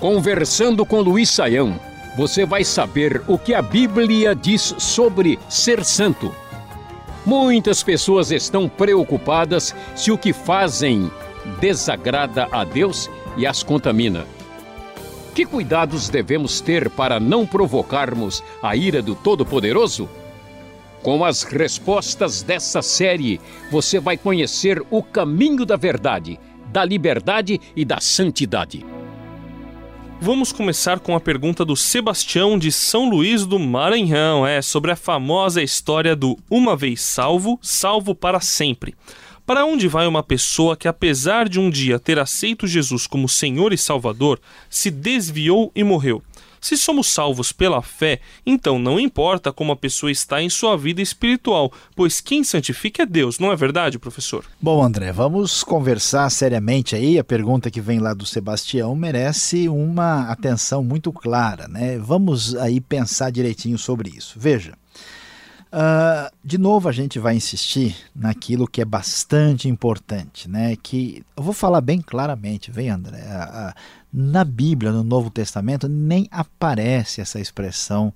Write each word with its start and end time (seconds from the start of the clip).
Conversando 0.00 0.84
com 0.84 1.00
Luiz 1.00 1.30
Saião, 1.30 1.78
você 2.16 2.44
vai 2.44 2.64
saber 2.64 3.22
o 3.28 3.38
que 3.38 3.54
a 3.54 3.62
Bíblia 3.62 4.34
diz 4.34 4.74
sobre 4.78 5.38
ser 5.48 5.84
santo. 5.84 6.34
Muitas 7.24 7.84
pessoas 7.84 8.32
estão 8.32 8.68
preocupadas 8.68 9.72
se 9.94 10.10
o 10.10 10.18
que 10.18 10.32
fazem 10.32 11.08
desagrada 11.60 12.48
a 12.50 12.64
Deus 12.64 13.08
e 13.36 13.46
as 13.46 13.62
contamina. 13.62 14.26
Que 15.36 15.46
cuidados 15.46 16.08
devemos 16.08 16.60
ter 16.60 16.90
para 16.90 17.20
não 17.20 17.46
provocarmos 17.46 18.42
a 18.60 18.74
ira 18.74 19.00
do 19.00 19.14
Todo-Poderoso? 19.14 20.08
Com 21.00 21.24
as 21.24 21.44
respostas 21.44 22.42
dessa 22.42 22.82
série, 22.82 23.40
você 23.70 24.00
vai 24.00 24.16
conhecer 24.16 24.82
o 24.90 25.00
caminho 25.00 25.64
da 25.64 25.76
verdade, 25.76 26.40
da 26.74 26.84
liberdade 26.84 27.60
e 27.76 27.84
da 27.84 28.00
santidade. 28.00 28.84
Vamos 30.20 30.50
começar 30.50 30.98
com 30.98 31.14
a 31.14 31.20
pergunta 31.20 31.64
do 31.64 31.76
Sebastião 31.76 32.58
de 32.58 32.72
São 32.72 33.08
Luís 33.08 33.46
do 33.46 33.60
Maranhão, 33.60 34.44
é 34.44 34.60
sobre 34.60 34.90
a 34.90 34.96
famosa 34.96 35.62
história 35.62 36.16
do 36.16 36.36
uma 36.50 36.74
vez 36.74 37.00
salvo, 37.00 37.60
salvo 37.62 38.12
para 38.12 38.40
sempre. 38.40 38.92
Para 39.46 39.64
onde 39.64 39.86
vai 39.86 40.08
uma 40.08 40.22
pessoa 40.22 40.76
que, 40.76 40.88
apesar 40.88 41.48
de 41.48 41.60
um 41.60 41.70
dia 41.70 42.00
ter 42.00 42.18
aceito 42.18 42.66
Jesus 42.66 43.06
como 43.06 43.28
Senhor 43.28 43.72
e 43.72 43.78
Salvador, 43.78 44.40
se 44.68 44.90
desviou 44.90 45.70
e 45.76 45.84
morreu? 45.84 46.24
Se 46.64 46.78
somos 46.78 47.08
salvos 47.08 47.52
pela 47.52 47.82
fé, 47.82 48.20
então 48.46 48.78
não 48.78 48.98
importa 48.98 49.52
como 49.52 49.70
a 49.70 49.76
pessoa 49.76 50.10
está 50.10 50.40
em 50.40 50.48
sua 50.48 50.78
vida 50.78 51.02
espiritual, 51.02 51.70
pois 51.94 52.22
quem 52.22 52.42
santifica 52.42 53.02
é 53.02 53.06
Deus, 53.06 53.38
não 53.38 53.52
é 53.52 53.56
verdade, 53.56 53.98
professor? 53.98 54.46
Bom, 54.58 54.82
André, 54.82 55.12
vamos 55.12 55.62
conversar 55.62 56.30
seriamente 56.30 56.96
aí. 56.96 57.18
A 57.18 57.22
pergunta 57.22 57.70
que 57.70 57.82
vem 57.82 57.98
lá 57.98 58.14
do 58.14 58.24
Sebastião 58.24 58.96
merece 58.96 59.68
uma 59.68 60.30
atenção 60.30 60.82
muito 60.82 61.12
clara, 61.12 61.68
né? 61.68 61.98
Vamos 61.98 62.56
aí 62.56 62.80
pensar 62.80 63.30
direitinho 63.30 63.76
sobre 63.76 64.08
isso. 64.08 64.38
Veja. 64.40 64.72
Uh, 65.74 66.32
de 66.44 66.56
novo, 66.56 66.88
a 66.88 66.92
gente 66.92 67.18
vai 67.18 67.34
insistir 67.34 67.96
naquilo 68.14 68.68
que 68.68 68.80
é 68.80 68.84
bastante 68.84 69.68
importante, 69.68 70.48
né? 70.48 70.76
Que 70.80 71.24
eu 71.36 71.42
vou 71.42 71.52
falar 71.52 71.80
bem 71.80 72.00
claramente, 72.00 72.70
vem 72.70 72.88
André. 72.88 73.20
Na 74.16 74.44
Bíblia, 74.44 74.92
no 74.92 75.02
Novo 75.02 75.28
Testamento, 75.28 75.88
nem 75.88 76.28
aparece 76.30 77.20
essa 77.20 77.40
expressão 77.40 78.12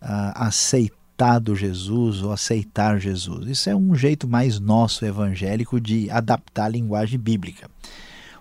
aceitado 0.00 1.54
Jesus 1.54 2.22
ou 2.22 2.32
aceitar 2.32 2.98
Jesus. 2.98 3.46
Isso 3.46 3.68
é 3.68 3.76
um 3.76 3.94
jeito 3.94 4.26
mais 4.26 4.58
nosso 4.58 5.04
evangélico 5.04 5.78
de 5.78 6.10
adaptar 6.10 6.64
a 6.64 6.68
linguagem 6.68 7.18
bíblica. 7.18 7.68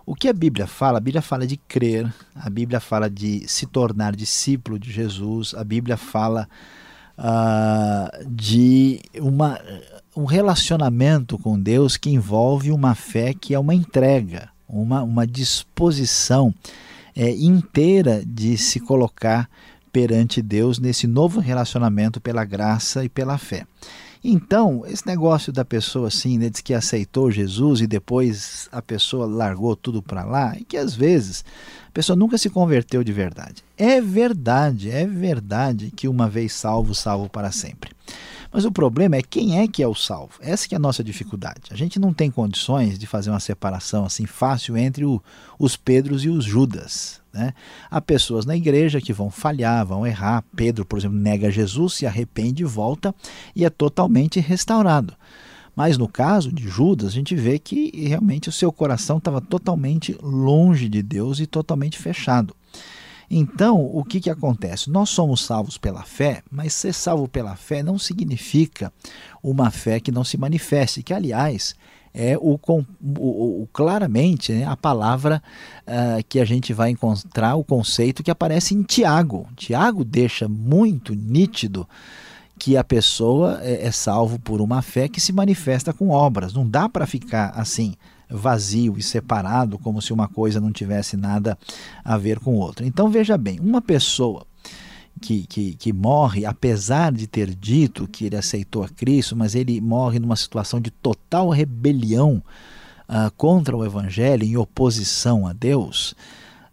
O 0.06 0.16
que 0.16 0.30
a 0.30 0.34
Bíblia 0.34 0.68
fala? 0.68 1.00
A 1.00 1.02
Bíblia 1.02 1.22
fala 1.22 1.46
de 1.46 1.58
crer, 1.58 2.14
a 2.34 2.50
Bíblia 2.50 2.80
fala 2.80 3.10
de 3.10 3.46
se 3.48 3.66
tornar 3.66 4.16
discípulo 4.16 4.80
de 4.80 4.92
Jesus, 4.92 5.54
a 5.58 5.64
Bíblia 5.64 5.98
fala 5.98 6.48
uh, 7.18 8.30
de 8.30 9.02
uma, 9.20 9.60
um 10.16 10.26
relacionamento 10.26 11.38
com 11.40 11.60
Deus 11.60 11.98
que 11.98 12.12
envolve 12.12 12.72
uma 12.72 12.94
fé 12.94 13.34
que 13.34 13.54
é 13.54 13.60
uma 13.60 13.74
entrega, 13.74 14.50
uma, 14.70 15.02
uma 15.02 15.26
disposição 15.26 16.54
é, 17.16 17.32
inteira 17.32 18.24
de 18.26 18.58
se 18.58 18.80
colocar 18.80 19.50
perante 19.92 20.42
Deus 20.42 20.78
nesse 20.78 21.08
novo 21.08 21.40
relacionamento 21.40 22.20
pela 22.20 22.44
graça 22.44 23.06
e 23.06 23.10
pela 23.10 23.38
fé. 23.38 23.66
Então, 24.28 24.84
esse 24.88 25.06
negócio 25.06 25.54
da 25.54 25.64
pessoa 25.64 26.08
assim, 26.08 26.40
né, 26.40 26.50
diz 26.50 26.60
que 26.60 26.74
aceitou 26.74 27.30
Jesus 27.30 27.80
e 27.80 27.86
depois 27.86 28.68
a 28.72 28.82
pessoa 28.82 29.28
largou 29.28 29.76
tudo 29.76 30.02
para 30.02 30.24
lá, 30.24 30.58
e 30.58 30.64
que 30.64 30.76
às 30.76 30.96
vezes 30.96 31.46
a 31.88 31.92
pessoa 31.92 32.16
nunca 32.16 32.36
se 32.36 32.50
converteu 32.50 33.04
de 33.04 33.14
verdade. 33.14 33.64
É 33.78 34.00
verdade, 34.00 34.90
é 34.90 35.06
verdade 35.06 35.92
que 35.92 36.08
uma 36.08 36.30
vez 36.30 36.54
salvo, 36.54 36.96
salvo 36.96 37.30
para 37.30 37.52
sempre. 37.52 37.92
Mas 38.56 38.64
o 38.64 38.72
problema 38.72 39.18
é 39.18 39.22
quem 39.22 39.60
é 39.60 39.68
que 39.68 39.84
é 39.84 39.88
o 39.88 39.94
salvo. 39.94 40.36
Essa 40.40 40.68
é 40.72 40.76
a 40.78 40.80
nossa 40.80 41.04
dificuldade. 41.04 41.64
A 41.72 41.76
gente 41.76 42.00
não 42.00 42.14
tem 42.14 42.32
condições 42.32 42.98
de 42.98 43.06
fazer 43.06 43.30
uma 43.30 43.40
separação 43.42 44.06
assim 44.06 44.26
fácil 44.26 44.78
entre 44.78 45.04
o, 45.04 45.22
os 45.60 45.76
Pedros 45.76 46.24
e 46.24 46.30
os 46.30 46.46
Judas. 46.46 47.20
Né? 47.34 47.54
Há 47.92 48.00
pessoas 48.00 48.46
na 48.46 48.56
igreja 48.56 49.02
que 49.02 49.12
vão 49.12 49.30
falhar, 49.30 49.86
vão 49.86 50.08
errar. 50.08 50.42
Pedro, 50.56 50.86
por 50.86 50.98
exemplo, 50.98 51.18
nega 51.18 51.52
Jesus, 51.52 51.96
se 51.96 52.08
arrepende, 52.08 52.64
volta 52.64 53.14
e 53.54 53.66
é 53.66 53.70
totalmente 53.70 54.40
restaurado. 54.40 55.14
Mas 55.76 55.98
no 55.98 56.08
caso 56.08 56.50
de 56.50 56.66
Judas, 56.70 57.10
a 57.10 57.12
gente 57.12 57.36
vê 57.36 57.60
que 57.60 57.92
realmente 58.08 58.48
o 58.48 58.54
seu 58.54 58.72
coração 58.72 59.18
estava 59.18 59.42
totalmente 59.42 60.18
longe 60.24 60.88
de 60.88 61.04
Deus 61.04 61.42
e 61.42 61.46
totalmente 61.46 62.00
fechado. 62.00 62.56
Então, 63.30 63.84
o 63.84 64.04
que, 64.04 64.20
que 64.20 64.30
acontece? 64.30 64.90
Nós 64.90 65.10
somos 65.10 65.44
salvos 65.44 65.78
pela 65.78 66.04
fé, 66.04 66.44
mas 66.52 66.74
ser 66.74 66.94
salvo 66.94 67.28
pela 67.28 67.56
fé 67.56 67.82
não 67.82 67.98
significa 67.98 68.92
uma 69.42 69.72
fé 69.72 70.00
que 70.00 70.12
não 70.12 70.24
se 70.24 70.38
manifeste, 70.38 71.04
que, 71.04 71.14
aliás, 71.14 71.76
é 72.14 72.38
o, 72.38 72.58
o, 72.58 73.64
o 73.64 73.70
claramente 73.74 74.54
né, 74.54 74.66
a 74.66 74.78
palavra 74.78 75.44
uh, 75.82 76.24
que 76.30 76.40
a 76.40 76.46
gente 76.46 76.74
vai 76.74 76.92
encontrar, 76.92 77.56
o 77.56 77.64
conceito 77.64 78.24
que 78.24 78.32
aparece 78.32 78.74
em 78.74 78.84
Tiago. 78.84 79.48
Tiago 79.56 80.06
deixa 80.06 80.48
muito 80.48 81.14
nítido 81.14 81.88
que 82.58 82.78
a 82.78 82.84
pessoa 82.86 83.60
é, 83.62 83.86
é 83.88 83.92
salvo 83.92 84.40
por 84.40 84.62
uma 84.62 84.82
fé 84.82 85.10
que 85.10 85.20
se 85.20 85.34
manifesta 85.34 85.92
com 85.92 86.10
obras. 86.10 86.54
Não 86.54 86.68
dá 86.68 86.88
para 86.88 87.06
ficar 87.06 87.50
assim 87.50 87.96
vazio 88.30 88.98
e 88.98 89.04
separado, 89.04 89.78
como 89.80 90.02
se 90.02 90.14
uma 90.14 90.28
coisa 90.28 90.60
não 90.60 90.72
tivesse 90.72 91.16
nada 91.16 91.58
a 92.04 92.18
ver 92.18 92.40
com 92.40 92.56
outra. 92.56 92.86
Então 92.86 93.10
veja 93.10 93.38
bem, 93.38 93.60
uma 93.60 93.82
pessoa 93.82 94.46
que, 95.22 95.46
que, 95.48 95.76
que 95.76 95.94
morre, 95.94 96.46
apesar 96.46 97.12
de 97.12 97.28
ter 97.28 97.54
dito 97.54 98.08
que 98.08 98.26
ele 98.26 98.36
aceitou 98.36 98.84
a 98.84 98.90
Cristo, 98.90 99.36
mas 99.36 99.56
ele 99.56 99.80
morre 99.80 100.20
numa 100.20 100.36
situação 100.36 100.80
de 100.80 100.92
total 100.92 101.50
rebelião 101.50 102.44
uh, 103.10 103.32
contra 103.38 103.76
o 103.76 103.86
Evangelho, 103.86 104.44
em 104.44 104.58
oposição 104.58 105.48
a 105.48 105.54
Deus, 105.54 106.16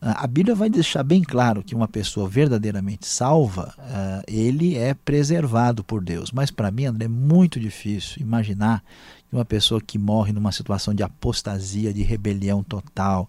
a 0.05 0.27
Bíblia 0.27 0.53
vai 0.57 0.69
deixar 0.69 1.05
bem 1.05 1.23
claro 1.23 1.63
que 1.63 1.77
uma 1.77 1.87
pessoa 1.87 2.29
verdadeiramente 2.29 3.07
salva, 3.07 3.73
uh, 3.79 4.23
ele 4.27 4.77
é 4.77 4.95
preservado 4.95 5.85
por 5.85 6.03
Deus. 6.03 6.33
Mas 6.33 6.51
para 6.51 6.73
mim, 6.73 6.87
André, 6.87 7.05
é 7.05 7.09
muito 7.09 7.61
difícil 7.61 8.21
imaginar 8.21 8.83
que 9.31 9.37
uma 9.37 9.45
pessoa 9.45 9.81
que 9.81 9.99
morre 9.99 10.33
numa 10.33 10.51
situação 10.51 10.93
de 10.93 11.05
apostasia, 11.05 11.95
de 11.95 12.03
rebelião 12.03 12.65
total, 12.65 13.29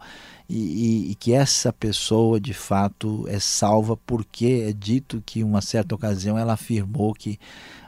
e, 0.50 0.58
e, 0.58 1.12
e, 1.12 1.16
que 1.16 1.32
essa 1.32 1.72
pessoa 1.72 2.42
de 2.42 2.56
fato 2.56 3.26
é 3.28 3.40
salva 3.40 3.96
porque 3.96 4.66
é 4.68 4.74
dito 4.74 5.22
que 5.24 5.42
em 5.42 5.44
uma 5.44 5.62
certa 5.62 5.94
ocasião 5.94 6.40
ela 6.40 6.54
afirmou 6.54 7.14
que 7.14 7.40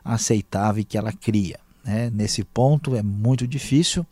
aceitava 0.04 0.80
e 0.80 0.84
que 0.84 0.96
ela 0.98 1.12
cria. 1.12 1.60
Né? 1.84 2.12
Nesse 2.12 2.44
ponto 2.44 2.96
é 2.96 3.02
muito 3.02 3.48
difícil, 3.48 4.06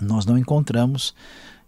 nós 0.00 0.26
não 0.26 0.36
encontramos 0.36 1.14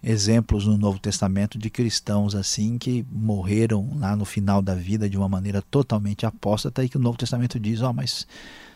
exemplos 0.02 0.66
no 0.66 0.78
Novo 0.78 0.98
Testamento 0.98 1.58
de 1.58 1.68
cristãos 1.68 2.34
assim 2.34 2.78
que 2.78 3.04
morreram 3.10 3.90
lá 3.96 4.16
no 4.16 4.24
final 4.24 4.62
da 4.62 4.74
vida 4.74 5.08
de 5.08 5.16
uma 5.16 5.28
maneira 5.28 5.60
totalmente 5.60 6.24
apóstata 6.24 6.82
e 6.82 6.88
que 6.88 6.96
o 6.96 7.00
Novo 7.00 7.18
Testamento 7.18 7.60
diz, 7.60 7.82
ó, 7.82 7.90
oh, 7.90 7.92
mas 7.92 8.26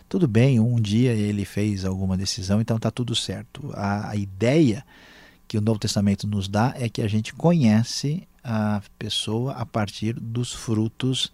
tudo 0.08 0.28
bem, 0.28 0.60
um 0.60 0.80
dia 0.80 1.12
ele 1.12 1.44
fez 1.44 1.84
alguma 1.84 2.16
decisão, 2.16 2.60
então 2.60 2.76
está 2.76 2.90
tudo 2.90 3.14
certo. 3.14 3.70
A, 3.74 4.10
a 4.10 4.16
ideia 4.16 4.84
que 5.48 5.56
o 5.56 5.62
Novo 5.62 5.78
Testamento 5.78 6.26
nos 6.26 6.46
dá 6.46 6.74
é 6.76 6.88
que 6.88 7.00
a 7.00 7.08
gente 7.08 7.32
conhece 7.32 8.26
a 8.42 8.82
pessoa 8.98 9.52
a 9.52 9.64
partir 9.64 10.12
dos 10.20 10.52
frutos 10.52 11.32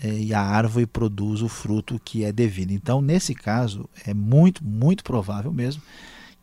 eh, 0.00 0.20
e 0.20 0.34
a 0.34 0.40
árvore 0.40 0.86
produz 0.86 1.42
o 1.42 1.48
fruto 1.48 2.00
que 2.04 2.24
é 2.24 2.30
devido. 2.30 2.70
Então, 2.70 3.02
nesse 3.02 3.34
caso, 3.34 3.88
é 4.06 4.14
muito, 4.14 4.64
muito 4.64 5.02
provável 5.02 5.52
mesmo 5.52 5.82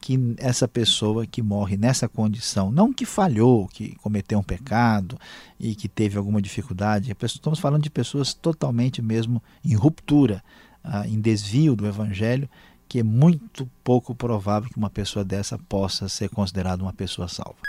que 0.01 0.17
essa 0.37 0.67
pessoa 0.67 1.27
que 1.27 1.43
morre 1.43 1.77
nessa 1.77 2.09
condição, 2.09 2.71
não 2.71 2.91
que 2.91 3.05
falhou, 3.05 3.67
que 3.67 3.95
cometeu 3.97 4.39
um 4.39 4.43
pecado 4.43 5.15
e 5.59 5.75
que 5.75 5.87
teve 5.87 6.17
alguma 6.17 6.41
dificuldade, 6.41 7.15
estamos 7.23 7.59
falando 7.59 7.83
de 7.83 7.89
pessoas 7.91 8.33
totalmente 8.33 8.99
mesmo 8.99 9.41
em 9.63 9.75
ruptura, 9.75 10.43
ah, 10.83 11.07
em 11.07 11.21
desvio 11.21 11.75
do 11.75 11.85
evangelho, 11.85 12.49
que 12.89 12.99
é 12.99 13.03
muito 13.03 13.69
pouco 13.83 14.15
provável 14.15 14.69
que 14.69 14.77
uma 14.77 14.89
pessoa 14.89 15.23
dessa 15.23 15.57
possa 15.57 16.09
ser 16.09 16.29
considerada 16.29 16.81
uma 16.81 16.91
pessoa 16.91 17.27
salva. 17.27 17.59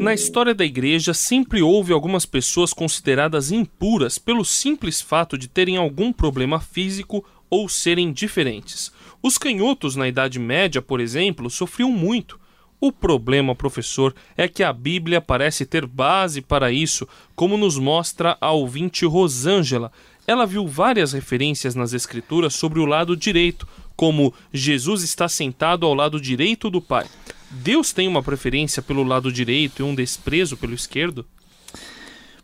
Na 0.00 0.14
história 0.14 0.54
da 0.54 0.64
igreja, 0.64 1.12
sempre 1.12 1.60
houve 1.60 1.92
algumas 1.92 2.24
pessoas 2.24 2.72
consideradas 2.72 3.50
impuras 3.50 4.16
pelo 4.16 4.44
simples 4.44 5.00
fato 5.02 5.36
de 5.36 5.48
terem 5.48 5.76
algum 5.76 6.12
problema 6.12 6.60
físico 6.60 7.24
ou 7.50 7.68
serem 7.68 8.12
diferentes. 8.12 8.92
Os 9.22 9.38
canhotos 9.38 9.96
na 9.96 10.06
Idade 10.06 10.38
Média, 10.38 10.80
por 10.80 11.00
exemplo, 11.00 11.50
sofriam 11.50 11.90
muito. 11.90 12.38
O 12.80 12.92
problema, 12.92 13.54
professor, 13.54 14.14
é 14.36 14.46
que 14.46 14.62
a 14.62 14.72
Bíblia 14.72 15.20
parece 15.20 15.66
ter 15.66 15.84
base 15.84 16.40
para 16.40 16.70
isso, 16.70 17.08
como 17.34 17.56
nos 17.56 17.76
mostra 17.76 18.38
a 18.40 18.52
ouvinte 18.52 19.04
Rosângela, 19.04 19.90
ela 20.28 20.46
viu 20.46 20.66
várias 20.66 21.12
referências 21.12 21.74
nas 21.74 21.92
Escrituras 21.92 22.54
sobre 22.54 22.78
o 22.78 22.84
lado 22.84 23.16
direito, 23.16 23.66
como 23.96 24.32
Jesus 24.52 25.02
está 25.02 25.28
sentado 25.28 25.86
ao 25.86 25.94
lado 25.94 26.20
direito 26.20 26.70
do 26.70 26.80
Pai. 26.80 27.06
Deus 27.50 27.92
tem 27.92 28.06
uma 28.06 28.22
preferência 28.22 28.82
pelo 28.82 29.02
lado 29.02 29.32
direito 29.32 29.80
e 29.80 29.82
um 29.82 29.94
desprezo 29.94 30.56
pelo 30.56 30.74
esquerdo? 30.74 31.26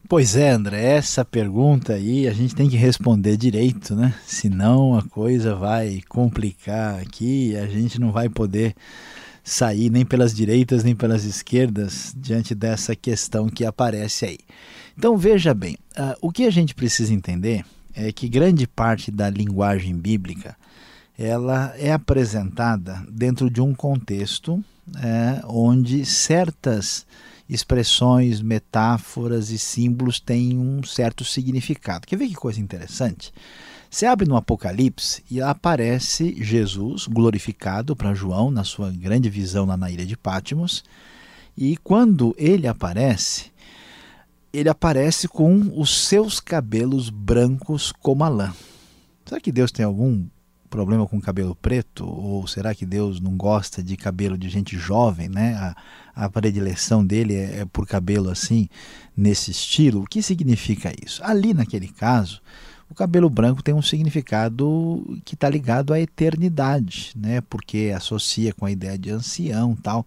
Pois 0.06 0.36
é, 0.36 0.50
André, 0.50 0.82
essa 0.82 1.24
pergunta 1.24 1.94
aí 1.94 2.28
a 2.28 2.32
gente 2.34 2.54
tem 2.54 2.68
que 2.68 2.76
responder 2.76 3.38
direito, 3.38 3.96
né? 3.96 4.14
Senão 4.26 4.98
a 4.98 5.02
coisa 5.02 5.54
vai 5.54 6.02
complicar 6.10 7.00
aqui 7.00 7.52
e 7.52 7.56
a 7.56 7.66
gente 7.66 7.98
não 7.98 8.12
vai 8.12 8.28
poder 8.28 8.74
sair 9.42 9.88
nem 9.88 10.04
pelas 10.04 10.34
direitas 10.34 10.84
nem 10.84 10.94
pelas 10.94 11.24
esquerdas 11.24 12.14
diante 12.14 12.54
dessa 12.54 12.94
questão 12.94 13.48
que 13.48 13.64
aparece 13.64 14.26
aí. 14.26 14.38
Então 14.96 15.16
veja 15.16 15.54
bem, 15.54 15.78
uh, 15.96 16.14
o 16.20 16.30
que 16.30 16.44
a 16.44 16.50
gente 16.50 16.74
precisa 16.74 17.14
entender 17.14 17.64
é 17.94 18.12
que 18.12 18.28
grande 18.28 18.66
parte 18.66 19.10
da 19.10 19.30
linguagem 19.30 19.96
bíblica 19.96 20.54
ela 21.18 21.74
é 21.78 21.92
apresentada 21.92 23.02
dentro 23.10 23.48
de 23.48 23.62
um 23.62 23.74
contexto 23.74 24.62
é, 25.02 25.40
onde 25.46 26.04
certas 26.04 27.06
expressões, 27.48 28.40
metáforas 28.40 29.50
e 29.50 29.58
símbolos 29.58 30.18
têm 30.18 30.58
um 30.58 30.82
certo 30.82 31.24
significado. 31.24 32.06
Quer 32.06 32.16
ver 32.16 32.28
que 32.28 32.34
coisa 32.34 32.60
interessante? 32.60 33.32
Você 33.90 34.06
abre 34.06 34.26
no 34.26 34.36
Apocalipse 34.36 35.22
e 35.30 35.40
aparece 35.40 36.34
Jesus 36.42 37.06
glorificado 37.06 37.94
para 37.94 38.14
João 38.14 38.50
na 38.50 38.64
sua 38.64 38.90
grande 38.90 39.30
visão 39.30 39.66
lá 39.66 39.76
na 39.76 39.90
ilha 39.90 40.04
de 40.04 40.16
Pátimos. 40.16 40.82
E 41.56 41.76
quando 41.76 42.34
ele 42.36 42.66
aparece, 42.66 43.52
ele 44.52 44.68
aparece 44.68 45.28
com 45.28 45.72
os 45.80 46.06
seus 46.06 46.40
cabelos 46.40 47.08
brancos 47.08 47.92
como 47.92 48.24
a 48.24 48.28
lã. 48.28 48.52
Será 49.24 49.40
que 49.40 49.52
Deus 49.52 49.70
tem 49.70 49.84
algum 49.84 50.26
problema 50.74 51.06
com 51.06 51.20
cabelo 51.20 51.54
preto? 51.54 52.04
Ou 52.04 52.48
será 52.48 52.74
que 52.74 52.84
Deus 52.84 53.20
não 53.20 53.36
gosta 53.36 53.80
de 53.80 53.96
cabelo 53.96 54.36
de 54.36 54.48
gente 54.48 54.76
jovem, 54.76 55.28
né? 55.28 55.54
A, 55.54 56.24
a 56.24 56.28
predileção 56.28 57.06
dele 57.06 57.36
é, 57.36 57.60
é 57.60 57.64
por 57.64 57.86
cabelo 57.86 58.28
assim, 58.28 58.68
nesse 59.16 59.52
estilo. 59.52 60.02
O 60.02 60.04
que 60.04 60.20
significa 60.20 60.92
isso? 61.00 61.22
Ali, 61.22 61.54
naquele 61.54 61.86
caso, 61.86 62.42
o 62.90 62.94
cabelo 62.94 63.30
branco 63.30 63.62
tem 63.62 63.72
um 63.72 63.80
significado 63.80 65.16
que 65.24 65.36
está 65.36 65.48
ligado 65.48 65.92
à 65.92 66.00
eternidade, 66.00 67.12
né? 67.14 67.40
Porque 67.42 67.92
associa 67.94 68.52
com 68.52 68.66
a 68.66 68.70
ideia 68.72 68.98
de 68.98 69.10
ancião 69.10 69.76
tal. 69.76 70.04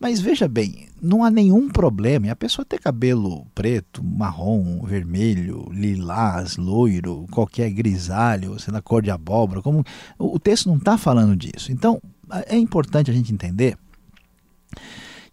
Mas 0.00 0.20
veja 0.20 0.46
bem, 0.46 0.88
não 1.02 1.24
há 1.24 1.30
nenhum 1.30 1.68
problema. 1.68 2.26
E 2.26 2.30
a 2.30 2.36
pessoa 2.36 2.64
ter 2.64 2.78
cabelo 2.78 3.46
preto, 3.54 4.02
marrom, 4.04 4.80
vermelho, 4.84 5.68
lilás, 5.72 6.56
loiro, 6.56 7.26
qualquer 7.30 7.70
grisalho, 7.70 8.58
sendo 8.60 8.78
a 8.78 8.82
cor 8.82 9.02
de 9.02 9.10
abóbora, 9.10 9.60
como 9.60 9.84
o 10.18 10.38
texto 10.38 10.68
não 10.68 10.76
está 10.76 10.96
falando 10.96 11.36
disso. 11.36 11.72
Então 11.72 12.00
é 12.46 12.56
importante 12.56 13.10
a 13.10 13.14
gente 13.14 13.32
entender 13.32 13.76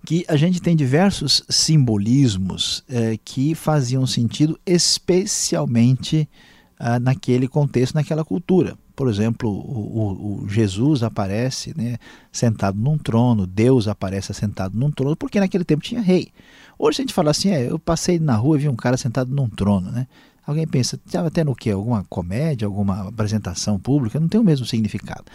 que 0.06 0.24
a 0.28 0.38
gente 0.38 0.62
tem 0.62 0.76
diversos 0.76 1.44
simbolismos 1.50 2.84
é, 2.88 3.18
que 3.24 3.56
faziam 3.56 4.06
sentido 4.06 4.58
especialmente 4.66 6.30
ah, 6.80 7.00
naquele 7.00 7.48
contexto, 7.48 7.96
naquela 7.96 8.24
cultura. 8.24 8.78
Por 8.96 9.10
exemplo, 9.10 9.50
o, 9.50 10.44
o, 10.44 10.50
Jesus 10.50 11.04
aparece 11.04 11.74
né, 11.76 11.98
sentado 12.32 12.80
num 12.80 12.98
trono, 12.98 13.46
Deus 13.46 13.88
aparece 13.88 14.34
sentado 14.34 14.78
num 14.78 14.90
trono, 14.90 15.16
porque 15.16 15.40
naquele 15.40 15.66
tempo 15.66 15.84
tinha 15.84 16.02
rei. 16.02 16.30
Hoje 16.80 17.02
a 17.02 17.04
gente 17.04 17.14
fala 17.14 17.32
assim, 17.32 17.50
é, 17.50 17.70
eu 17.70 17.78
passei 17.78 18.20
na 18.20 18.36
rua 18.36 18.58
e 18.58 18.62
vi 18.62 18.70
um 18.70 18.76
cara 18.76 18.98
sentado 18.98 19.34
num 19.34 19.50
trono, 19.50 19.92
né? 19.92 20.08
Alguém 20.46 20.68
pensa, 20.68 21.00
estava 21.04 21.32
tendo 21.32 21.52
o 21.52 21.56
quê? 21.56 21.72
Alguma 21.72 22.06
comédia, 22.08 22.68
alguma 22.68 23.10
apresentação 23.10 23.80
pública? 23.80 24.20
Não 24.20 24.28
tem 24.28 24.40
o 24.40 24.44
mesmo 24.44 24.66
significado. 24.66 25.26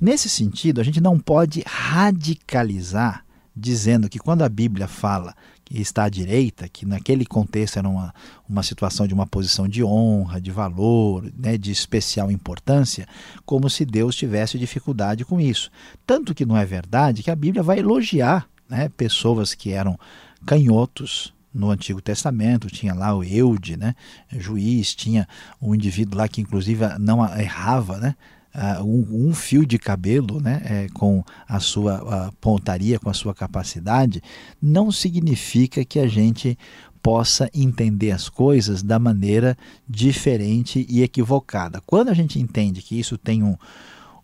Nesse 0.00 0.28
sentido, 0.28 0.80
a 0.80 0.84
gente 0.84 1.00
não 1.00 1.18
pode 1.18 1.62
radicalizar 1.66 3.24
dizendo 3.56 4.08
que 4.08 4.18
quando 4.18 4.42
a 4.42 4.48
Bíblia 4.48 4.86
fala 4.86 5.34
que 5.74 5.82
está 5.82 6.04
à 6.04 6.08
direita, 6.08 6.68
que 6.68 6.86
naquele 6.86 7.26
contexto 7.26 7.78
era 7.78 7.88
uma, 7.88 8.14
uma 8.48 8.62
situação 8.62 9.06
de 9.06 9.14
uma 9.14 9.26
posição 9.26 9.66
de 9.66 9.82
honra, 9.82 10.40
de 10.40 10.50
valor, 10.50 11.30
né, 11.36 11.58
de 11.58 11.72
especial 11.72 12.30
importância, 12.30 13.06
como 13.44 13.68
se 13.68 13.84
Deus 13.84 14.14
tivesse 14.14 14.58
dificuldade 14.58 15.24
com 15.24 15.40
isso. 15.40 15.70
Tanto 16.06 16.34
que 16.34 16.46
não 16.46 16.56
é 16.56 16.64
verdade 16.64 17.22
que 17.22 17.30
a 17.30 17.36
Bíblia 17.36 17.62
vai 17.62 17.80
elogiar 17.80 18.48
né, 18.68 18.88
pessoas 18.96 19.54
que 19.54 19.72
eram 19.72 19.98
canhotos, 20.46 21.34
no 21.54 21.70
Antigo 21.70 22.02
Testamento, 22.02 22.66
tinha 22.66 22.92
lá 22.92 23.14
o 23.14 23.22
Eude, 23.22 23.76
né, 23.76 23.94
juiz, 24.32 24.92
tinha 24.92 25.28
um 25.62 25.72
indivíduo 25.72 26.18
lá 26.18 26.26
que 26.26 26.40
inclusive 26.40 26.84
não 26.98 27.24
errava, 27.38 27.96
né, 27.98 28.16
uh, 28.54 28.82
um, 28.84 29.28
um, 29.28 29.34
fio 29.34 29.66
de 29.66 29.78
cabelo 29.78 30.40
né, 30.40 30.62
é, 30.64 30.88
com 30.94 31.24
a 31.48 31.60
sua 31.60 32.32
pontaria, 32.40 32.98
com 32.98 33.10
a 33.10 33.14
sua 33.14 33.34
capacidade, 33.34 34.22
não 34.60 34.90
significa 34.90 35.84
que 35.84 35.98
a 35.98 36.06
gente 36.06 36.58
possa 37.02 37.50
entender 37.52 38.12
as 38.12 38.30
coisas 38.30 38.82
da 38.82 38.98
maneira 38.98 39.58
diferente 39.86 40.86
e 40.88 41.02
equivocada. 41.02 41.82
Quando 41.84 42.08
a 42.08 42.14
gente 42.14 42.40
entende 42.40 42.80
que 42.80 42.98
isso 42.98 43.18
tem 43.18 43.42
um, 43.42 43.56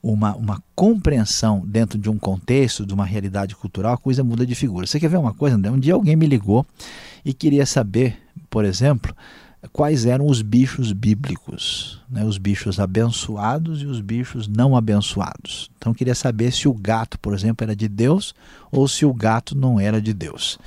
uma, 0.02 0.34
uma 0.34 0.62
compreensão 0.74 1.62
dentro 1.66 1.98
de 1.98 2.08
um 2.08 2.18
contexto, 2.18 2.86
de 2.86 2.94
uma 2.94 3.04
realidade 3.04 3.54
cultural, 3.54 3.92
a 3.92 3.98
coisa 3.98 4.24
muda 4.24 4.46
de 4.46 4.54
figura. 4.54 4.86
Você 4.86 4.98
quer 4.98 5.10
ver 5.10 5.18
uma 5.18 5.34
coisa? 5.34 5.56
Um 5.56 5.78
dia 5.78 5.92
alguém 5.92 6.16
me 6.16 6.26
ligou 6.26 6.66
e 7.24 7.34
queria 7.34 7.66
saber, 7.66 8.16
por 8.48 8.64
exemplo, 8.64 9.14
quais 9.68 10.06
eram 10.06 10.26
os 10.26 10.40
bichos 10.40 10.92
bíblicos, 10.92 12.00
né? 12.08 12.24
os 12.24 12.38
bichos 12.38 12.80
abençoados 12.80 13.82
e 13.82 13.86
os 13.86 14.00
bichos 14.00 14.48
não 14.48 14.74
abençoados. 14.74 15.70
Então 15.76 15.92
queria 15.92 16.14
saber 16.14 16.52
se 16.52 16.66
o 16.66 16.72
gato, 16.72 17.18
por 17.18 17.34
exemplo, 17.34 17.64
era 17.64 17.76
de 17.76 17.88
Deus 17.88 18.34
ou 18.72 18.88
se 18.88 19.04
o 19.04 19.12
gato 19.12 19.56
não 19.56 19.78
era 19.78 20.00
de 20.00 20.14
Deus. 20.14 20.58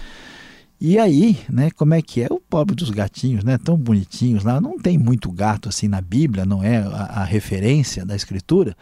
E 0.80 1.00
aí, 1.00 1.40
né, 1.50 1.72
como 1.72 1.94
é 1.94 2.02
que 2.02 2.22
é 2.22 2.28
o 2.30 2.42
pobre 2.42 2.76
dos 2.76 2.90
gatinhos, 2.90 3.44
né, 3.44 3.58
tão 3.58 3.78
bonitinhos 3.78 4.44
lá, 4.44 4.60
não 4.60 4.78
tem 4.78 4.98
muito 4.98 5.32
gato 5.32 5.70
assim 5.70 5.88
na 5.88 6.02
Bíblia, 6.02 6.46
não 6.46 6.62
é 6.62 6.78
a, 6.78 7.22
a 7.22 7.24
referência 7.24 8.06
da 8.06 8.16
Escritura, 8.16 8.76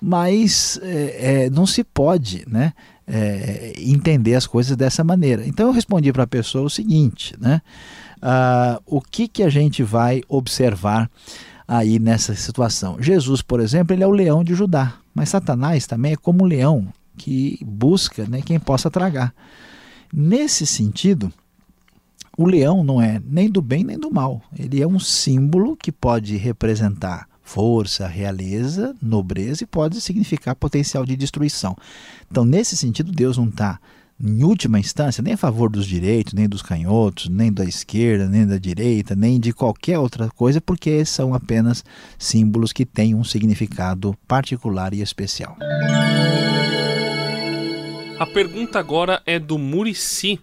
mas 0.00 0.78
é, 0.82 1.44
é, 1.44 1.50
não 1.50 1.66
se 1.66 1.82
pode, 1.82 2.44
né, 2.46 2.72
é, 3.06 3.72
entender 3.76 4.36
as 4.36 4.46
coisas 4.46 4.76
dessa 4.76 5.02
maneira. 5.02 5.44
Então 5.46 5.66
eu 5.66 5.72
respondi 5.72 6.12
para 6.12 6.22
a 6.22 6.28
pessoa 6.28 6.64
o 6.64 6.70
seguinte, 6.70 7.34
né, 7.40 7.60
uh, 8.22 8.82
o 8.86 9.00
que, 9.00 9.28
que 9.28 9.42
a 9.42 9.50
gente 9.50 9.82
vai 9.82 10.22
observar 10.28 11.10
aí 11.66 11.98
nessa 11.98 12.34
situação? 12.34 12.96
Jesus, 13.00 13.42
por 13.42 13.60
exemplo, 13.60 13.94
ele 13.94 14.04
é 14.04 14.06
o 14.06 14.10
leão 14.10 14.44
de 14.44 14.54
Judá, 14.54 14.94
mas 15.14 15.28
Satanás 15.28 15.86
também 15.86 16.12
é 16.12 16.16
como 16.16 16.44
um 16.44 16.46
leão 16.46 16.86
que 17.16 17.58
busca 17.64 18.26
né, 18.26 18.40
quem 18.40 18.58
possa 18.58 18.90
tragar. 18.90 19.34
Nesse 20.12 20.66
sentido, 20.66 21.32
o 22.36 22.46
leão 22.46 22.82
não 22.82 23.00
é 23.00 23.20
nem 23.24 23.50
do 23.50 23.60
bem 23.60 23.84
nem 23.84 23.98
do 23.98 24.10
mal. 24.10 24.42
Ele 24.58 24.80
é 24.80 24.86
um 24.86 24.98
símbolo 24.98 25.76
que 25.76 25.92
pode 25.92 26.36
representar 26.36 27.28
força, 27.42 28.06
realeza, 28.06 28.94
nobreza 29.02 29.64
e 29.64 29.66
pode 29.66 30.00
significar 30.00 30.54
potencial 30.54 31.04
de 31.04 31.16
destruição. 31.16 31.76
Então, 32.30 32.44
nesse 32.44 32.76
sentido, 32.76 33.12
Deus 33.12 33.36
não 33.36 33.48
está 33.48 33.78
em 34.20 34.42
última 34.44 34.78
instância, 34.78 35.22
nem 35.22 35.34
a 35.34 35.36
favor 35.36 35.70
dos 35.70 35.86
direitos, 35.86 36.32
nem 36.32 36.48
dos 36.48 36.62
canhotos, 36.62 37.28
nem 37.28 37.52
da 37.52 37.64
esquerda, 37.64 38.28
nem 38.28 38.46
da 38.46 38.58
direita, 38.58 39.16
nem 39.16 39.40
de 39.40 39.52
qualquer 39.52 39.98
outra 39.98 40.28
coisa, 40.28 40.60
porque 40.60 41.04
são 41.04 41.34
apenas 41.34 41.84
símbolos 42.18 42.72
que 42.72 42.86
têm 42.86 43.14
um 43.14 43.24
significado 43.24 44.16
particular 44.26 44.94
e 44.94 45.00
especial. 45.00 45.56
A 48.18 48.26
pergunta 48.26 48.78
agora 48.78 49.20
é 49.26 49.38
do 49.38 49.58
Murici. 49.58 50.38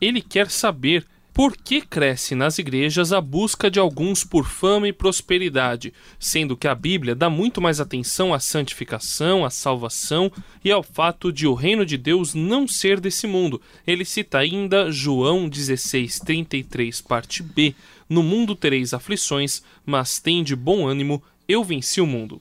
Ele 0.00 0.20
quer 0.20 0.50
saber 0.50 1.06
por 1.34 1.56
que 1.56 1.80
cresce 1.80 2.36
nas 2.36 2.60
igrejas 2.60 3.12
a 3.12 3.20
busca 3.20 3.68
de 3.68 3.80
alguns 3.80 4.22
por 4.22 4.46
fama 4.46 4.86
e 4.86 4.92
prosperidade, 4.92 5.92
sendo 6.16 6.56
que 6.56 6.68
a 6.68 6.74
Bíblia 6.76 7.12
dá 7.12 7.28
muito 7.28 7.60
mais 7.60 7.80
atenção 7.80 8.32
à 8.32 8.38
santificação, 8.38 9.44
à 9.44 9.50
salvação 9.50 10.30
e 10.64 10.70
ao 10.70 10.84
fato 10.84 11.32
de 11.32 11.44
o 11.48 11.52
reino 11.52 11.84
de 11.84 11.98
Deus 11.98 12.34
não 12.34 12.68
ser 12.68 13.00
desse 13.00 13.26
mundo? 13.26 13.60
Ele 13.84 14.04
cita 14.04 14.38
ainda 14.38 14.92
João 14.92 15.48
16:33, 15.48 17.02
parte 17.02 17.42
B: 17.42 17.74
No 18.08 18.22
mundo 18.22 18.54
tereis 18.54 18.94
aflições, 18.94 19.60
mas 19.84 20.20
tem 20.20 20.44
de 20.44 20.54
bom 20.54 20.86
ânimo, 20.86 21.20
eu 21.48 21.64
venci 21.64 22.00
o 22.00 22.06
mundo. 22.06 22.40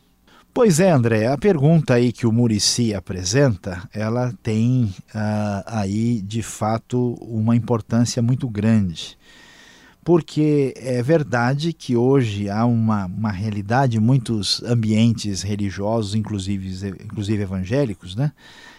Pois 0.53 0.79
é, 0.79 0.91
André, 0.91 1.25
a 1.25 1.35
pergunta 1.35 1.95
aí 1.95 2.11
que 2.11 2.27
o 2.27 2.31
Murici 2.31 2.93
apresenta, 2.93 3.89
ela 3.91 4.31
tem 4.43 4.83
uh, 4.83 5.63
aí 5.65 6.21
de 6.21 6.43
fato 6.43 7.15
uma 7.21 7.55
importância 7.55 8.21
muito 8.21 8.47
grande. 8.47 9.17
Porque 10.03 10.75
é 10.77 11.01
verdade 11.01 11.73
que 11.73 11.97
hoje 11.97 12.51
há 12.51 12.65
uma, 12.65 13.05
uma 13.07 13.31
realidade, 13.31 13.99
muitos 13.99 14.61
ambientes 14.61 15.41
religiosos, 15.41 16.13
inclusive, 16.13 16.87
inclusive 17.03 17.41
evangélicos, 17.41 18.15
né? 18.15 18.31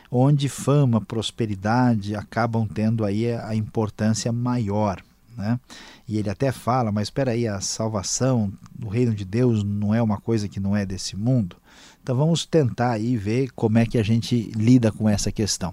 onde 0.08 0.48
fama, 0.48 1.00
prosperidade 1.00 2.14
acabam 2.14 2.68
tendo 2.68 3.04
aí 3.04 3.32
a 3.32 3.52
importância 3.52 4.30
maior. 4.30 5.02
Né? 5.36 5.58
E 6.06 6.18
ele 6.18 6.30
até 6.30 6.52
fala, 6.52 6.92
mas 6.92 7.08
espera 7.08 7.32
aí, 7.32 7.48
a 7.48 7.60
salvação 7.60 8.52
do 8.72 8.86
reino 8.86 9.12
de 9.12 9.24
Deus 9.24 9.64
não 9.64 9.92
é 9.92 10.00
uma 10.00 10.20
coisa 10.20 10.48
que 10.48 10.60
não 10.60 10.76
é 10.76 10.86
desse 10.86 11.16
mundo. 11.16 11.56
Então 12.02 12.16
vamos 12.16 12.44
tentar 12.44 12.92
aí 12.92 13.16
ver 13.16 13.50
como 13.54 13.78
é 13.78 13.86
que 13.86 13.98
a 13.98 14.02
gente 14.02 14.50
lida 14.54 14.92
com 14.92 15.08
essa 15.08 15.32
questão. 15.32 15.70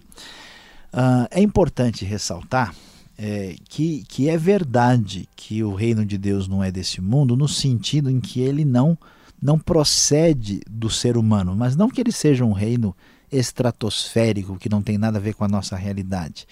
Uh, 0.93 1.27
é 1.29 1.41
importante 1.41 2.03
ressaltar 2.05 2.73
é, 3.17 3.55
que, 3.69 4.03
que 4.07 4.29
é 4.29 4.35
verdade 4.35 5.29
que 5.35 5.63
o 5.63 5.75
reino 5.75 6.03
de 6.03 6.17
Deus 6.17 6.47
não 6.47 6.63
é 6.63 6.71
desse 6.71 6.99
mundo, 6.99 7.37
no 7.37 7.47
sentido 7.47 8.09
em 8.09 8.19
que 8.19 8.41
ele 8.41 8.65
não, 8.65 8.97
não 9.39 9.59
procede 9.59 10.61
do 10.67 10.89
ser 10.89 11.17
humano, 11.17 11.55
mas 11.55 11.75
não 11.75 11.89
que 11.89 12.01
ele 12.01 12.11
seja 12.11 12.43
um 12.43 12.51
reino 12.51 12.95
estratosférico 13.31 14.57
que 14.57 14.67
não 14.67 14.81
tem 14.81 14.97
nada 14.97 15.17
a 15.19 15.21
ver 15.21 15.35
com 15.35 15.45
a 15.45 15.47
nossa 15.47 15.75
realidade. 15.75 16.47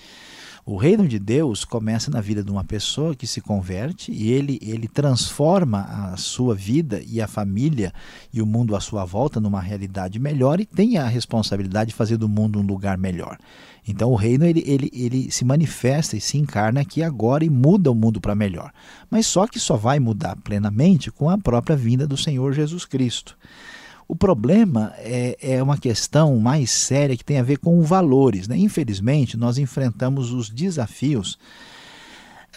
O 0.71 0.77
reino 0.77 1.07
de 1.07 1.17
Deus 1.17 1.65
começa 1.65 2.11
na 2.11 2.21
vida 2.21 2.43
de 2.43 2.51
uma 2.51 2.63
pessoa 2.63 3.15
que 3.15 3.25
se 3.25 3.41
converte 3.41 4.11
e 4.11 4.31
ele, 4.31 4.59
ele 4.61 4.87
transforma 4.87 5.81
a 5.81 6.15
sua 6.15 6.53
vida 6.53 7.01
e 7.07 7.19
a 7.19 7.27
família 7.27 7.91
e 8.31 8.39
o 8.39 8.45
mundo 8.45 8.75
à 8.75 8.79
sua 8.79 9.03
volta 9.03 9.39
numa 9.39 9.59
realidade 9.59 10.19
melhor 10.19 10.59
e 10.59 10.67
tem 10.67 10.99
a 10.99 11.07
responsabilidade 11.07 11.89
de 11.89 11.95
fazer 11.95 12.17
do 12.17 12.29
mundo 12.29 12.59
um 12.59 12.61
lugar 12.61 12.99
melhor. 12.99 13.39
Então 13.87 14.11
o 14.11 14.15
reino 14.15 14.45
ele, 14.45 14.63
ele, 14.63 14.91
ele 14.93 15.31
se 15.31 15.43
manifesta 15.43 16.15
e 16.15 16.21
se 16.21 16.37
encarna 16.37 16.81
aqui 16.81 17.01
agora 17.01 17.43
e 17.43 17.49
muda 17.49 17.89
o 17.89 17.95
mundo 17.95 18.21
para 18.21 18.35
melhor. 18.35 18.71
Mas 19.09 19.25
só 19.25 19.47
que 19.47 19.59
só 19.59 19.75
vai 19.75 19.99
mudar 19.99 20.35
plenamente 20.35 21.09
com 21.09 21.31
a 21.31 21.37
própria 21.39 21.75
vinda 21.75 22.05
do 22.05 22.15
Senhor 22.15 22.53
Jesus 22.53 22.85
Cristo. 22.85 23.35
O 24.09 24.15
problema 24.15 24.91
é, 24.97 25.37
é 25.39 25.61
uma 25.61 25.77
questão 25.77 26.39
mais 26.39 26.71
séria 26.71 27.15
que 27.15 27.23
tem 27.23 27.37
a 27.37 27.43
ver 27.43 27.59
com 27.59 27.79
valores. 27.83 28.47
Né? 28.47 28.57
Infelizmente, 28.57 29.37
nós 29.37 29.59
enfrentamos 29.59 30.33
os 30.33 30.49
desafios 30.49 31.37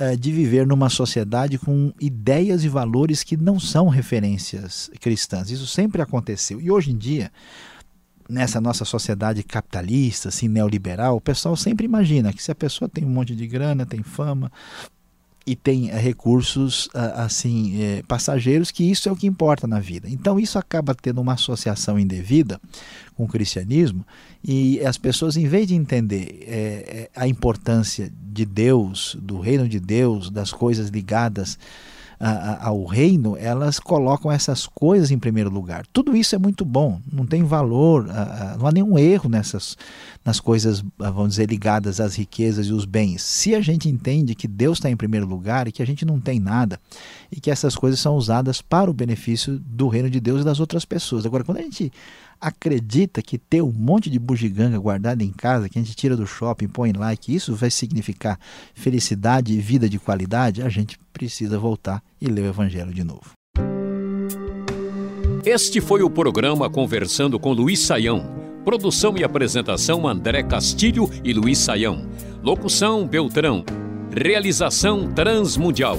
uh, 0.00 0.16
de 0.16 0.32
viver 0.32 0.66
numa 0.66 0.88
sociedade 0.88 1.59
com 1.59 1.92
ideias 2.00 2.64
e 2.64 2.71
valores 2.71 3.23
que 3.23 3.37
não 3.37 3.61
são 3.61 3.88
referências 3.88 4.90
cristãs. 4.99 5.50
Isso 5.50 5.66
sempre 5.66 6.00
aconteceu. 6.00 6.59
E 6.59 6.71
hoje 6.71 6.90
em 6.90 6.97
dia, 6.97 7.30
nessa 8.26 8.59
nossa 8.59 8.87
sociedade 8.87 9.42
capitalista, 9.42 10.30
assim, 10.30 10.49
neoliberal, 10.49 11.16
o 11.16 11.21
pessoal 11.21 11.54
sempre 11.54 11.85
imagina 11.85 12.32
que 12.32 12.42
se 12.42 12.50
a 12.50 12.54
pessoa 12.54 12.88
tem 12.88 13.04
um 13.04 13.11
monte 13.11 13.37
de 13.37 13.47
grana, 13.47 13.85
tem 13.85 14.02
fama, 14.02 14.50
e 15.46 15.56
tem 15.56 15.90
eh, 15.90 15.99
recursos 15.99 16.88
ah, 16.94 17.25
assim 17.25 17.82
eh, 17.82 18.02
passageiros 18.06 18.70
que 18.70 18.88
isso 18.88 19.08
é 19.08 19.12
o 19.12 19.16
que 19.16 19.26
importa 19.26 19.66
na 19.66 19.80
vida. 19.80 20.08
Então 20.08 20.38
isso 20.38 20.58
acaba 20.58 20.94
tendo 20.94 21.20
uma 21.20 21.34
associação 21.34 21.99
indevida 21.99 22.61
com 23.14 23.25
o 23.25 23.28
cristianismo 23.28 24.04
e 24.44 24.80
as 24.80 24.96
pessoas 24.96 25.37
em 25.37 25.46
vez 25.46 25.68
de 25.68 25.75
entender 25.75 26.44
é, 26.46 27.11
a 27.14 27.28
importância 27.28 28.12
de 28.32 28.44
Deus, 28.44 29.16
do 29.20 29.38
reino 29.38 29.68
de 29.68 29.78
Deus, 29.78 30.30
das 30.30 30.52
coisas 30.52 30.88
ligadas 30.88 31.58
ao 32.61 32.85
reino, 32.85 33.37
elas 33.37 33.81
colocam 33.81 34.31
essas 34.31 34.67
coisas 34.67 35.11
em 35.11 35.19
primeiro 35.19 35.50
lugar. 35.50 35.85
Tudo 35.93 36.17
isso 36.17 36.37
é 36.37 36.38
muito 36.38 36.64
bom, 36.64 37.00
não 37.12 37.26
tem 37.26 37.43
valor, 37.43 38.07
não 38.59 38.67
há 38.67 38.73
nenhum 38.73 38.97
erro 38.99 39.29
nessas 39.29 39.76
nas 40.25 40.38
coisas, 40.38 40.85
vamos 40.97 41.31
dizer, 41.31 41.50
ligadas 41.50 41.99
às 41.99 42.14
riquezas 42.14 42.69
e 42.69 42.73
os 42.73 42.85
bens. 42.85 43.23
Se 43.23 43.57
a 43.57 43.61
gente 43.61 43.88
entende 43.88 44.37
que 44.37 44.47
Deus 44.47 44.79
está 44.79 44.88
em 44.88 44.97
primeiro 44.97 45.26
lugar 45.26 45.67
e 45.67 45.73
que 45.73 45.83
a 45.83 45.87
gente 45.87 46.05
não 46.05 46.21
tem 46.21 46.38
nada 46.38 46.79
e 47.31 47.41
que 47.41 47.50
essas 47.50 47.75
coisas 47.75 47.99
são 47.99 48.14
usadas 48.14 48.62
para 48.62 48.88
o 48.88 48.95
benefício 48.95 49.59
do 49.59 49.88
reino 49.88 50.09
de 50.09 50.21
Deus 50.21 50.43
e 50.43 50.45
das 50.45 50.61
outras 50.61 50.85
pessoas. 50.85 51.26
Agora, 51.26 51.43
quando 51.43 51.59
a 51.59 51.62
gente 51.62 51.93
acredita 52.42 53.22
que 53.22 53.38
ter 53.38 53.62
um 53.62 53.70
monte 53.70 54.11
de 54.11 54.18
bugiganga 54.18 54.76
guardada 54.76 55.22
em 55.22 55.30
casa, 55.30 55.68
que 55.68 55.78
a 55.78 55.82
gente 55.82 55.94
tira 55.94 56.16
do 56.16 56.26
shopping, 56.26 56.66
põe 56.66 56.92
lá, 56.92 57.14
que 57.14 57.32
isso 57.32 57.54
vai 57.54 57.70
significar 57.70 58.37
felicidade 58.75 59.54
e 59.54 59.61
vida 59.61 59.88
de 59.88 60.00
qualidade, 60.00 60.61
a 60.61 60.68
gente 60.68 60.99
precisa 61.12 61.56
voltar 61.56 62.02
e 62.20 62.26
ler 62.26 62.42
o 62.42 62.49
Evangelho 62.49 62.92
de 62.92 63.04
novo. 63.04 63.30
Este 65.44 65.80
foi 65.80 66.02
o 66.02 66.11
programa 66.11 66.68
Conversando 66.68 67.38
com 67.38 67.52
Luiz 67.52 67.78
Saião. 67.80 68.42
Produção 68.64 69.16
e 69.16 69.25
apresentação 69.25 70.06
André 70.06 70.42
Castilho 70.42 71.08
e 71.25 71.32
Luiz 71.32 71.58
Saião. 71.58 72.08
Locução 72.42 73.06
Beltrão. 73.06 73.64
Realização 74.14 75.12
Transmundial. 75.12 75.99